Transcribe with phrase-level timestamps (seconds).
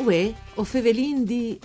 [0.00, 1.58] Uè, o fevelin di...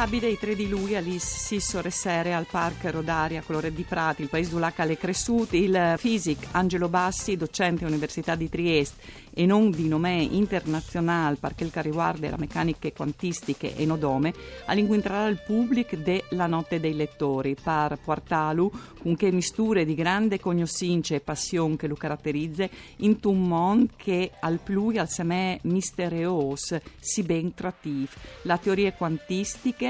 [0.00, 4.30] Sabide i 3 di luglio all'Is Sisso Ressere al Parco Rodaria Colore di Prati, il
[4.30, 9.86] paese d'Ulaca le cresciute, il fisic Angelo Bassi, docente Università di Trieste e non di
[9.88, 14.32] nome internazionale perché il che riguarda la meccanica quantistiche e nodome,
[14.64, 21.14] all'incontrare il pubblico della notte dei lettori, per portarlo con che misture di grande cognoscenza
[21.14, 27.22] e passione che lo caratterizza in un mondo che al più al semè misterioso si
[27.22, 28.10] ben trattiv,
[28.42, 29.89] la teoria quantistiche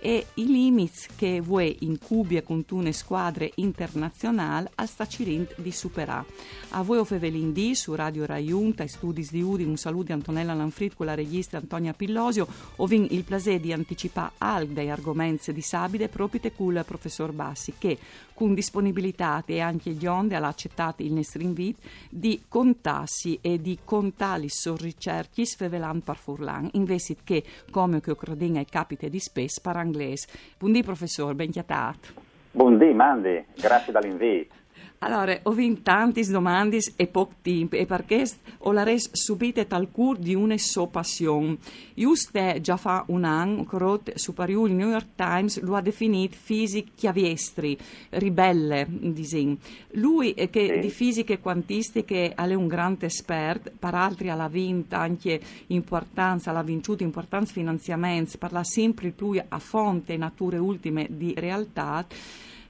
[0.00, 6.26] e i limiti che vuoi in cubia con tune squadre internazionali a stacirint di superare.
[6.70, 11.06] A voi Fevelin D su Radio Raiunta studi di Udi, un saluto Antonella Lanfrit con
[11.06, 16.40] la regista Antonia Pillosio, ovin il plasè di anticipare alg dei argomenti di Sabide proprio
[16.56, 17.98] con il professor Bassi che
[18.34, 23.80] con disponibilità e anche gli onde ha accettato il nostro invito di contassi e di
[23.84, 29.76] contali sorricerchi svevelan par furlan, invece che come che occorre ai capite di spes par
[29.90, 30.28] inglese.
[30.58, 32.08] Buondì professor, ben chiatato.
[32.52, 34.54] Buondì, Mandi, grazie dall'invito.
[35.02, 38.22] Allora, ho vinto tante domande e poco tempo, e perché
[38.58, 41.56] ho la res subite talcur di una sua passione.
[41.94, 46.88] Juste già fa un anno, corrot superiore, il New York Times lo ha definito fisic
[46.94, 47.78] chiaviestri,
[48.10, 49.56] ribelle, disin.
[49.92, 50.80] Lui, che sì.
[50.80, 57.02] di fisiche quantistiche è un grande esperto, per altri ha vinto anche importanza, ha vinciuto
[57.02, 62.04] importanza finanziamenti, parla sempre più a fonte nature ultime di realtà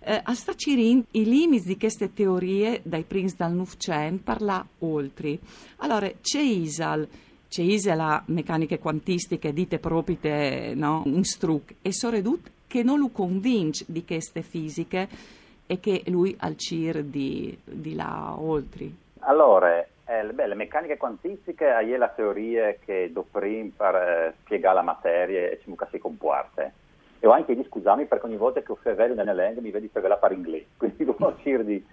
[0.02, 5.38] eh, a staccirin i limiti di queste teorie dai primi dal Novecento parla oltre.
[5.78, 7.06] Allora, c'è Isal,
[7.48, 13.08] c'è Isal la meccanica quantistica, dite proprie, no, un struc, e Soredut che non lo
[13.08, 15.08] convince di queste fisiche
[15.66, 18.88] e che lui al CIR di, di là oltre.
[19.20, 24.74] Allora, eh, beh, le meccaniche quantistiche è la teoria che do prima per eh, spiegare
[24.74, 26.70] la materia e come si comporta
[27.22, 29.88] e ho anche di scusarmi perché ogni volta che ho fevello nella lingua mi vedi
[29.92, 31.84] fevela per inglese, quindi devo cercare di,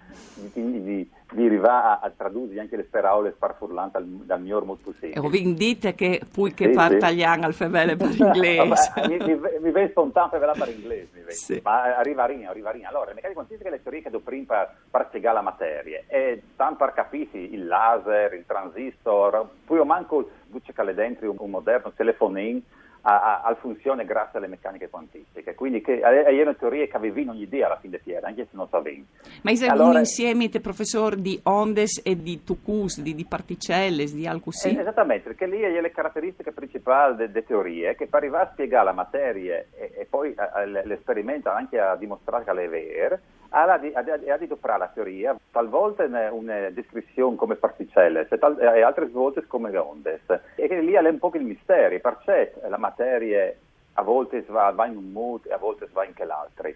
[0.54, 4.80] di, di, di arrivare a, a, tradurre anche le parole sparfurlanti dal, dal miglior modo
[4.82, 5.20] possibile.
[5.20, 7.44] E vi dite che poi che sì, partagliano sì.
[7.44, 8.90] al fevele per inglese.
[8.94, 11.34] Vabbè, mi, mi, mi vedi spontaneo fevela per inglese, mi vedi.
[11.34, 11.60] Sì.
[11.62, 12.88] ma arriva a arriva a.
[12.88, 16.42] Allora, le meccaniche quantistiche le teorie che do prima per, per spiegare la materia e
[16.56, 21.50] tanto per capire il laser, il transistor, poi ho manco, bucce che dentro un, un
[21.50, 22.62] moderno telefonino
[23.16, 25.54] a, a, funzione grazie alle meccaniche quantistiche.
[25.54, 28.68] Quindi che, è una teoria che avevi ogni idea alla fine fiera, anche se non
[28.68, 29.06] sapevi.
[29.42, 34.26] Ma è allora, un insieme, professor, di ondes e di tucus, di, di particelle, di
[34.26, 34.68] alcusì?
[34.68, 38.84] Eh, esattamente, perché lì è le caratteristiche principali delle teorie, che per arrivare a spiegare
[38.84, 40.34] la materia e, e poi
[40.84, 43.18] l'esperimento anche a dimostrare che è vera,
[43.80, 49.76] di, ha di doprare la teoria, talvolta una, descrizione come particelle e altre volte come
[49.76, 50.22] ondes.
[50.54, 53.52] E che lì è un po' il mistero, perché la materia
[53.94, 56.70] a volte va, in un mood e a volte va in che l'altro.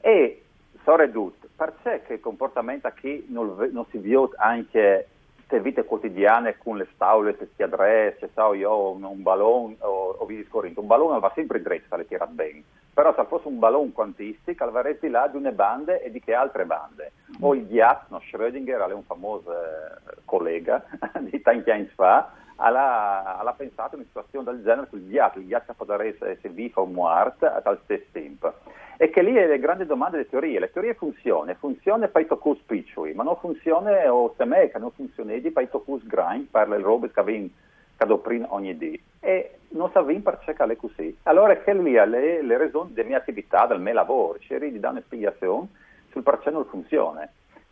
[0.00, 0.42] E
[0.84, 5.08] soprattutto, perché che il comportamento qui non, non si vede anche
[5.48, 10.16] nelle vite quotidiane con le staule, se si adresse, so io, un, un ballone o,
[10.18, 12.62] o vi discorrendo, un ballone va sempre dritto se le tira bene
[12.96, 16.64] però se fosse un ballone quantistico avresti là di una bande e di che altre
[16.64, 17.12] bande.
[17.40, 20.82] O il ghiaccio, Schrödinger, è un famoso eh, collega
[21.20, 25.74] di tanti anni fa, ha pensato in una situazione del genere sul ghiaccio, il ghiaccio
[25.74, 28.54] può essere vivo o morto al stesso tempo.
[28.96, 30.58] E che lì è le grandi domande delle teorie.
[30.58, 34.78] Le teorie funzionano, funzionano per i tocus piccoli, ma non funzionano o se me che
[34.78, 39.05] non funzionano per i tocus grandi, per le robe che vengono prima ogni giorno.
[39.20, 41.16] E non sapevamo perché così.
[41.24, 44.94] Allora, che lì le, le ragioni della mia attività, del mio lavoro, cerchi di dare
[44.94, 45.68] una spiegazione
[46.10, 47.28] sul perché non funziona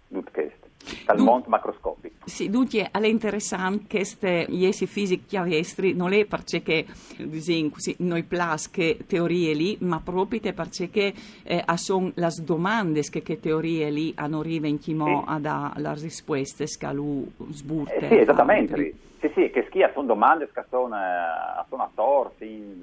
[0.08, 0.64] tutto questo
[1.06, 2.26] dal mondo macroscopico.
[2.26, 6.84] Sì, dunque è interessante che queste iesi fisiche chiavestri non è perché
[7.16, 13.90] diciamo noi plasche teorie lì, ma proprio perché eh, sono le domande che, che teorie
[13.90, 15.24] lì hanno rive in chimo sì.
[15.26, 17.98] a dare le risposte che lui sburte.
[17.98, 18.94] Eh sì, esattamente.
[19.24, 22.78] Sì, sì, che schia sono domande che sono, eh, sono a torti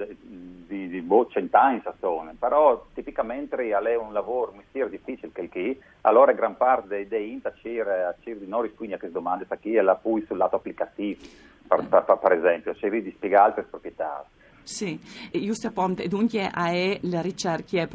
[0.65, 5.79] di, di, boh, cent'anni, sono, però tipicamente è un lavoro, un mestiere difficile che chi,
[6.01, 9.75] allora gran parte dei, dei INTA a di non rispondere a queste domande, sa chi
[9.75, 11.23] è la poi sul lato applicativo,
[11.67, 14.25] per, per, per esempio, cerchi di spiegare altre proprietà.
[14.63, 14.99] Sì,
[15.31, 17.85] giusto appunto, dunque è la ricerca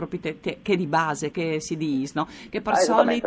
[0.62, 2.28] che di base che si dice, no?
[2.48, 3.26] che per ah, solito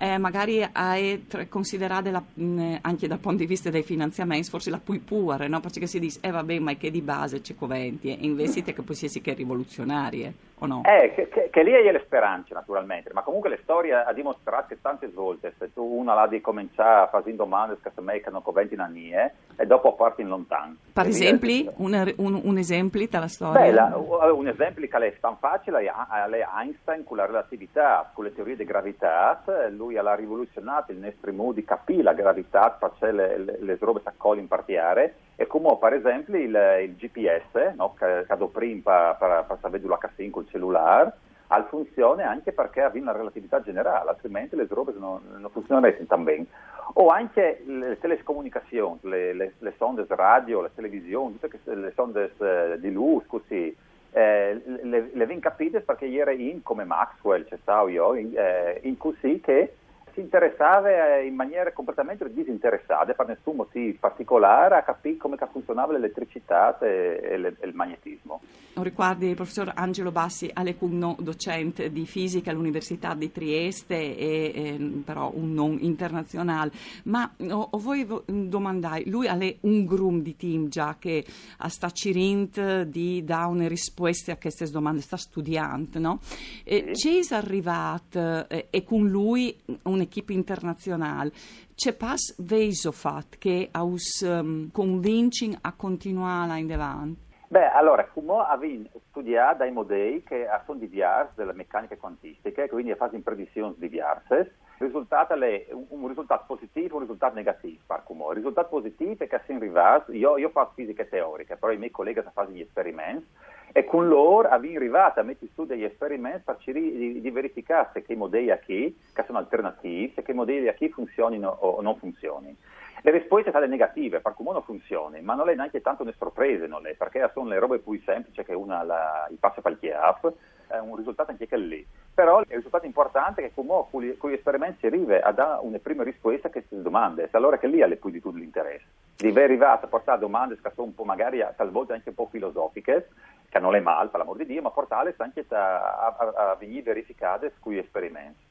[0.00, 4.78] eh, magari è considerata la, mh, anche dal punto di vista dei finanziamenti forse la
[4.78, 5.58] più pura, no?
[5.58, 8.94] perché si dice, eh vabbè, ma che di base c'è coventi, e invece che poi
[8.94, 10.82] si che rivoluzionarie, o no?
[10.84, 14.68] Eh, che, che, che lì è le speranze, naturalmente, ma comunque la storia ha dimostrato
[14.68, 18.40] che tante volte, se tu una la di cominciare a fare domande che si meccano
[18.40, 20.76] coventi in anni, eh, e dopo parti in lontano.
[20.92, 23.60] Per esempio, un, un, un, esempio dalla storia?
[23.60, 28.34] Beh, la, un esempio che è tan facile è Einstein con la relatività, con le
[28.34, 33.38] teorie di gravità, lui ha rivoluzionato il nostro modo di capire la gravità, facendo le,
[33.38, 38.26] le, le robe s'accogliere in partiare, e come per esempio il, il GPS, no, che
[38.50, 41.12] prima per, per sapere la cassin col cellulare,
[41.46, 46.24] ha funzione anche perché ha una relatività generale, altrimenti le robe non, non funzionerebbero tan
[46.24, 46.46] bene.
[46.94, 52.80] O anche le telecomunicazioni, le, le, le sonde radio, le televisioni, tutte le sonde eh,
[52.80, 53.76] di luce, così,
[54.10, 58.80] eh, le, le ben capite perché ieri in come Maxwell, c'è stato io, in, eh,
[58.82, 59.72] in così che
[60.18, 66.76] si interessava in maniera completamente disinteressata, per nessun motivo particolare, a capire come funzionava l'elettricità
[66.80, 68.40] e, il magnetismo.
[68.74, 75.30] Riguardi il professor Angelo Bassi, Alecugno, docente di fisica all'Università di Trieste, e, e, però
[75.34, 76.70] un non internazionale.
[77.04, 81.24] Ma ho, ho voi domandai, lui ha un grum di team già che
[81.66, 86.18] sta cirint di dare una risposta a queste domande, sta studiando, no?
[86.22, 86.90] Sì.
[86.92, 91.30] C'è arrivato eh, e con lui un un'equipe internazionale.
[91.74, 97.26] C'è pas veso fat che aus um, convincing a continuare in avanti?
[97.50, 103.20] Beh, allora, come avevo studiato dai modelli che sono diversi delle meccaniche quantistiche, quindi fanno
[103.22, 107.80] predizioni diverse, risultato è un risultato positivo e un risultato negativo.
[107.88, 111.90] Il risultato positivo è che si arrivato, io, io faccio fisica teorica, però i miei
[111.90, 113.26] colleghi fanno gli esperimenti,
[113.72, 118.12] e con loro abbiamo arrivato a mettere su degli esperimenti per di, di verificare se
[118.12, 121.96] i modelli a chi, che sono alternativi, se i modelli a chi funzionino o non
[121.96, 122.56] funzionino.
[123.02, 126.66] Le risposte sono negative, per come non funziona, ma non è neanche tanto ne sorprese,
[126.66, 130.32] non è, perché sono le robe più semplici che una la, passa per il chiaf,
[130.66, 131.86] è un risultato anche lì.
[132.12, 135.78] Però il risultato importante è che come con gli esperimenti si arriva a dare una
[135.78, 138.86] prima risposta a queste domande, allora che lì è più di tutto l'interesse.
[139.16, 143.08] Di arrivato a portare domande che sono un po' magari talvolta anche un po' filosofiche,
[143.48, 146.82] che non è male, per l'amor di Dio, ma portarle anche a, a, a venire
[146.82, 148.46] verificate gli esperimenti.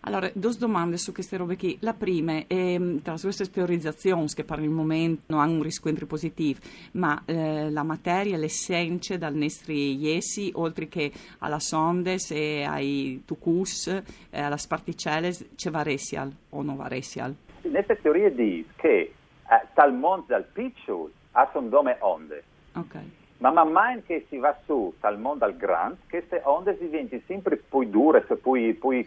[0.00, 1.78] Allora, due domande su queste robe qui.
[1.80, 6.06] La prima è, mm, tra queste teorizzazioni che per il momento non hanno un riscontro
[6.06, 6.60] positivo,
[6.92, 13.88] ma eh, la materia, l'essenza dal nostri iesi, oltre che alla sondes e ai tucus,
[13.88, 17.34] eh, alla sparticelle, c'è varesial o non varesial?
[17.62, 19.12] Queste teorie dicono che
[19.48, 22.44] eh, tal mondo dal piccolo ha son dome onde.
[22.74, 23.10] Okay.
[23.38, 27.56] Ma man mano che si va su dal mondo al grande, queste onde diventano sempre
[27.56, 29.04] più dure, più, più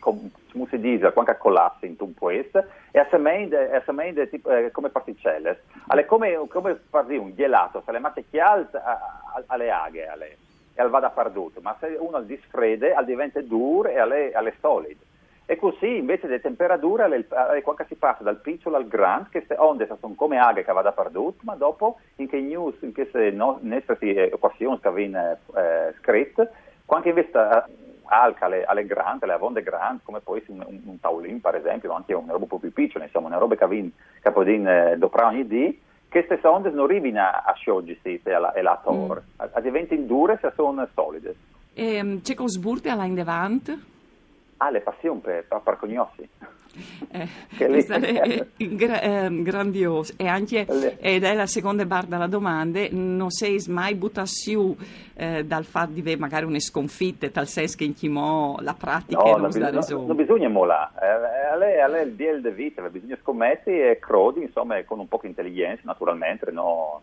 [0.51, 5.63] come si dice, quando collassa in un paese, e assemblea tipo, eh, come particelle.
[5.87, 8.79] Alle come, come fare un gelato, se le mette chialte
[9.47, 10.37] alle aghe, alle,
[10.75, 14.53] e al vada perduto, ma se uno al disfrede, al diventa duro e alle, alle
[14.59, 15.07] solide.
[15.51, 19.55] E così invece le temperature, le, le, quando si passa dal piccolo al grande, queste
[19.57, 23.57] onde sono come aghe che vanno perdute, ma dopo in che news, in queste no,
[23.61, 26.51] nostre equazioni che vengono eh, scritte,
[26.85, 27.63] quando invece eh,
[28.03, 31.93] alca alle, alle grandi, alle onde grandi, come essere un, un, un taulin per esempio,
[31.93, 33.89] o anche una roba un po' più piccola, insomma una roba che viene
[34.21, 35.81] che può dire eh, ogni dì,
[36.11, 39.61] queste onde non arrivano a sciogliersi e la, e la tor, mm.
[39.63, 41.35] diventare dure se sono solide.
[41.73, 43.97] E, ehm, c'è cosburte alla in davanti?
[44.61, 46.29] Ha le passioni per, per cognosci.
[47.09, 50.67] Eh, è, gra- eh, grandioso e anche,
[50.99, 54.77] ed è la seconda parte della domanda non sei mai buttato su
[55.15, 59.19] eh, dal fatto di avere magari una sconfitta tal senso che in chimo la pratica
[59.19, 62.51] no, non, bisogna, non, non bisogna mollare eh, a lei, a lei il DL di
[62.51, 67.01] vita bisogna scommettere e crodi insomma con un po' di intelligenza naturalmente no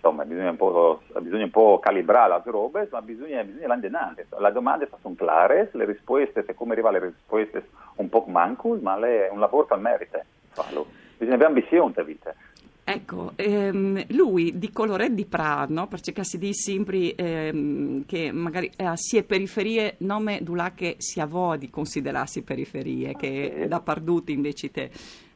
[0.00, 4.26] insomma bisogna un po', bisogna un po calibrare le robe, ma bisogna, bisogna l'andare.
[4.38, 8.98] Le domande sono chiare, le risposte, se come arrivare le risposte un po' mancul, ma
[8.98, 10.86] è un lavoro che merita farlo.
[11.18, 12.34] Bisogna avere ambizione in vita.
[12.82, 18.90] Ecco, ehm, lui di colore di Prado, perché si dice sempre ehm, che magari eh,
[18.94, 24.32] si è periferie, nome là che si avò di considerarsi periferie, che è da perduti
[24.32, 24.90] invece te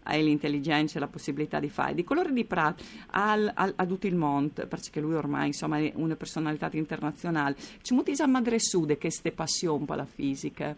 [0.04, 1.94] hai l'intelligenza e la possibilità di fare.
[1.94, 5.92] Di colore di Prat al, al, a tutto il mondo, perché lui ormai insomma, è
[5.96, 10.74] una personalità internazionale, ci mutisa madre sude che ste passione per la fisica?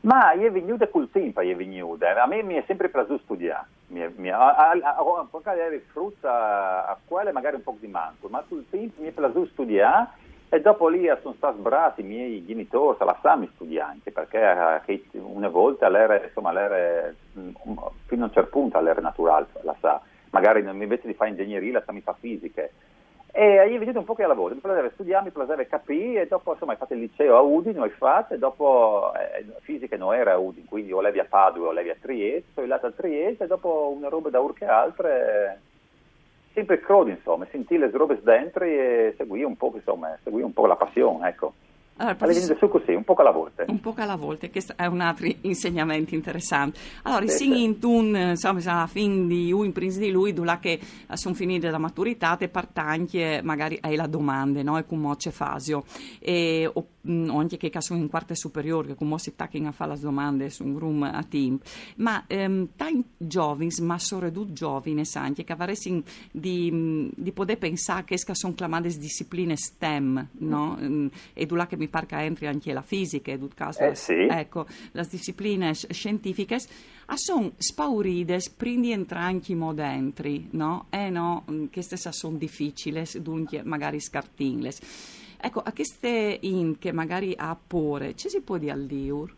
[0.00, 2.22] Ma io venuta col tempo, è venuta.
[2.22, 3.66] A me mi è sempre piaciuto studiare.
[3.88, 8.44] Mi mi a, a, a, magari frutta a scuola magari un po' di manco, ma
[8.46, 10.08] col tempo mi è piaciuto studiare
[10.50, 14.38] E dopo lì sono stati brati i miei genitori, la sanno studianti, perché
[14.86, 17.50] eh, una volta l'era, insomma, l'era, mm,
[18.18, 20.00] fino a un certo punto l'era naturale, la sa.
[20.30, 22.72] Magari invece di fare ingegneria, la sa mi fa fisiche.
[23.30, 26.52] E hai veduto un po' che lavoro, mi piaceva studiare, mi piaceva capire, e dopo
[26.52, 30.32] insomma hai fatto il liceo a Udine, ho fatto, e dopo eh, fisica non era
[30.32, 33.44] a Udine, quindi o levi a Padua o levi a Trieste, sono andato a Trieste,
[33.44, 35.60] e dopo una roba da urche altre
[36.52, 40.66] sempre crodi, insomma, sentire le robe dentro e seguire un po', insomma, seguire un po'
[40.66, 41.52] la passione, ecco.
[41.98, 42.56] Allora, professor...
[42.58, 43.64] su così, un po' alla volta.
[43.66, 46.78] Un po' alla volta, che è un altro insegnamento interessante.
[47.02, 47.62] Allora, sì, sì.
[47.64, 50.78] in tun, insomma, alla fine di lui, in prins di lui, là che
[51.14, 54.78] sono finite la maturità, e partanti, magari hai la domanda, no?
[54.78, 55.84] E come c'è fasio.
[56.20, 59.94] E, o, mh, anche che sono in quarta superiore, che come si taccano a fare
[59.94, 61.58] le domande su un room a team.
[61.96, 68.18] Ma ehm, tanti giovani, ma soprattutto giovani, anche, che avresti di, di poter pensare che
[68.18, 70.78] sono chiamate discipline STEM, no?
[70.80, 71.06] Mm.
[71.32, 74.26] E là che mi pare che entri anche la fisica, ed caso, eh, sì.
[74.28, 76.58] ecco, le discipline scientifiche,
[77.14, 80.86] sono spauride, prendi entranchi modentri, no?
[80.90, 84.72] Eh no, mm, queste sono difficili, dunque magari scartinle.
[85.40, 89.32] Ecco, a queste in che magari ha pore, ci si può dire al diur?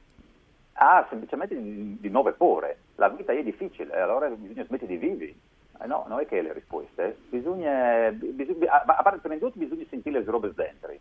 [0.75, 2.79] Ah, semplicemente di, di nuove pore.
[2.95, 5.35] La vita è difficile, allora bisogna smettere di vivere.
[5.83, 7.19] Eh no, non è che le risposte.
[7.29, 10.93] Bisogna, bisogna a parte prima di tutto bisogna sentire le robe dentro.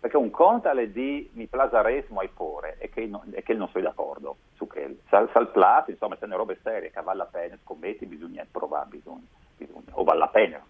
[0.00, 3.10] Perché un conto è di mi plasaresmo ai pore e che,
[3.42, 7.18] che non sono d'accordo su che sal, sal plas, insomma, sono robe serie che vale
[7.18, 9.20] la pena, scommetti, bisogna provare, bisogna,
[9.58, 10.64] bisogna, o vale la pena.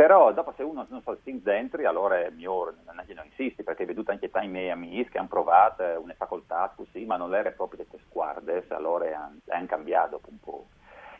[0.00, 3.82] Però dopo se uno non sa il dentro, allora è migliore, non, non insisti, perché
[3.82, 7.50] ho veduto anche i miei amici che hanno provato una facoltà così, ma non era
[7.50, 10.68] proprio queste squadre, allora hanno cambiato un po'.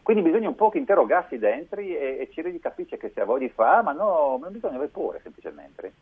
[0.03, 3.53] Quindi bisogna un po' interrogarsi dentro e, e di capire che se ha voglia di
[3.53, 5.93] fare, ma no, non bisogna avere paura semplicemente.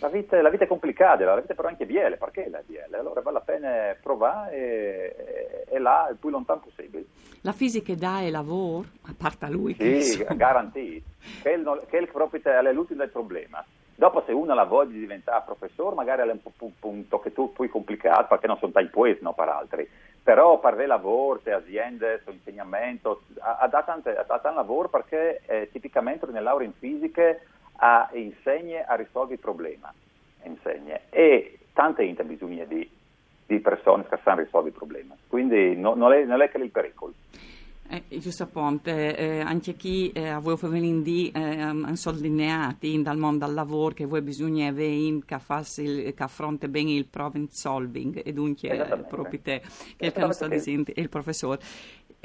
[0.00, 2.98] La vita, la vita, è complicata, la vita però anche biele, perché la biele?
[2.98, 7.06] Allora vale la pena provare e, e là il più lontano possibile.
[7.40, 9.74] La fisica dà e lavoro, a parte lui.
[9.74, 11.08] Sì, garantito,
[11.42, 12.40] che è, il, che proprio
[12.72, 13.64] l'ultimo del problema.
[13.96, 17.52] Dopo se uno ha la voglia di diventare professore, magari è un, po', un tocchettù
[17.52, 19.88] più complicato, perché non sono tai poesi, no, per altri.
[20.28, 26.66] Però per lavoro, aziende, su insegnamento, ha, dato tanto lavoro perché eh, tipicamente nelle lauree
[26.66, 27.34] in fisica
[27.76, 29.90] a, insegna a risolvere il problema,
[30.42, 31.00] insegna.
[31.08, 32.86] e tante gente bisogna di,
[33.46, 36.70] di, persone che sanno risolvere il problema, quindi no, non, è, non è che il
[36.70, 37.14] pericolo.
[37.90, 43.54] Eh, giusto appunte, eh, anche chi eh, a voi venire eh, sottolineati dal mondo del
[43.54, 48.98] lavoro che voi bisogna avere che, che affronta bene il problem solving e dunque eh,
[48.98, 49.62] proprio te
[49.96, 51.60] che è sta dicendo il professore.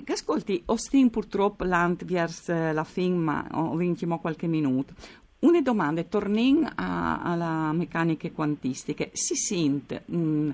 [0.06, 4.94] Ascolti, Ostin purtroppo l'ant verso la fine, ma ho vinto qualche minuto.
[5.40, 9.08] Una domanda, torniamo alla meccanica quantistica.
[9.14, 10.50] Si sente, mh,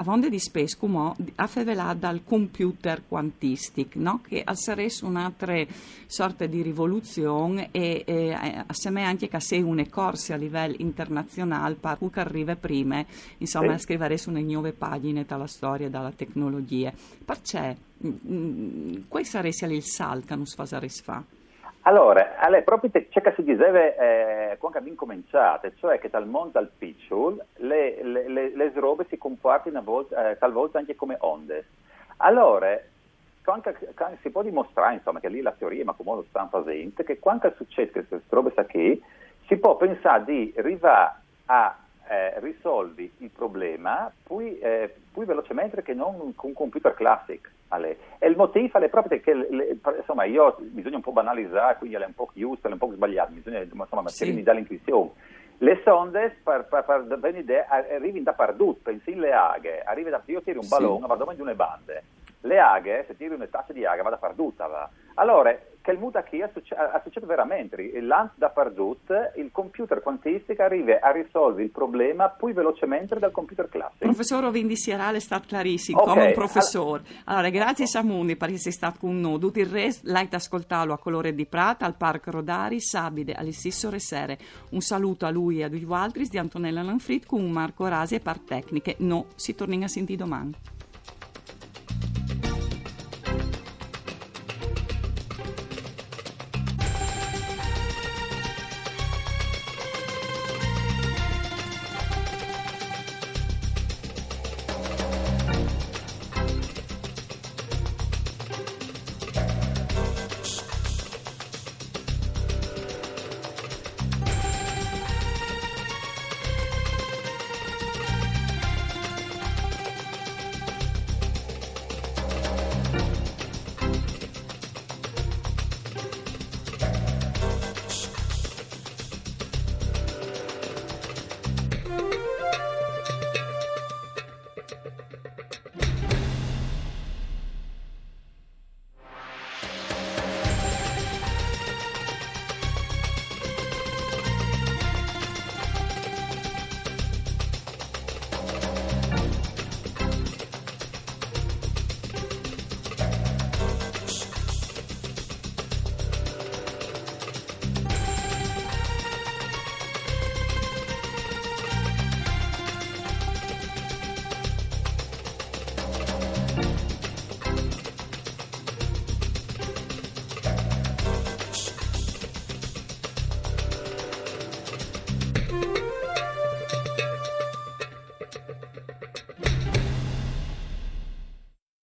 [0.00, 4.20] a vonde di spesso, come affavelata dal computer quantistico, no?
[4.26, 5.66] che sarebbe un'altra
[6.06, 11.98] sorta di rivoluzione e, e assieme anche che se une corse a livello internazionale per
[11.98, 13.04] cui arriva prima
[13.38, 16.92] insomma, a scrivere su una nuove pagine dalla storia e dalla tecnologia.
[17.24, 17.76] Perché?
[18.06, 21.24] Mm, mm, quale sarebbe il salto che non si fa?
[21.88, 26.58] Allora, allora proprio ciò che si diceva eh, quando abbiamo cominciato, cioè che dal mondo
[26.58, 31.64] al piccolo le, le, le, le robe si comportano volta, eh, talvolta anche come onde.
[32.18, 32.78] Allora,
[33.42, 37.02] quando, quando si può dimostrare, insomma, che lì la teoria, ma come lo stanno facendo,
[37.02, 39.02] che quando succede queste robe qui,
[39.46, 41.14] si può pensare di arrivare
[41.46, 41.74] a
[42.06, 47.48] eh, risolvi il problema più, eh, più, velocemente che non con un computer classico.
[48.18, 52.04] E il motivo è proprio che, le, insomma, io bisogna un po' banalizzare, quindi è
[52.04, 54.42] un po' chiuso, è un po' sbagliato, bisogna insomma, sì.
[54.42, 55.10] dare l'intuizione.
[55.58, 60.22] Le sonde, per, per, per dare un'idea, arrivano da perdut, pensi le aghe, arrivi da,
[60.26, 61.06] io tiro un ballone, sì.
[61.06, 62.02] vado di una bande.
[62.40, 64.88] Le aghe, se tiri una tazza di aghe, va da perduta, va.
[65.14, 65.56] Allora,
[65.88, 68.00] che il muta qui succede veramente.
[68.00, 73.68] L'ANS da perdut, il computer quantistica arriva a risolvere il problema più velocemente dal computer
[73.68, 74.04] classico.
[74.04, 76.14] Professor Ovindi Sierale è stato clarissimo, okay.
[76.14, 77.02] come un professore.
[77.24, 79.40] Allora, grazie Samundi perché sei stato con noi.
[79.40, 84.38] Tutto il resto l'hai ascoltato a colore di prata al Parco Rodari, Sabide, all'Ississore Sere.
[84.70, 88.20] Un saluto a lui e a due altri di Antonella Lanfrit con Marco Rasi e
[88.20, 88.96] Par Tecniche.
[88.98, 90.54] No, si torna a sentire domani.